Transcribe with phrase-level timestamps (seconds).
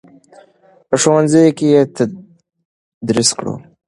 [0.87, 3.53] په ښوونځیو کې یې تدریس کړو.